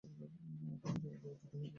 [0.83, 1.69] পাহাড়ে আগেও যুদ্ধ হয়েছে।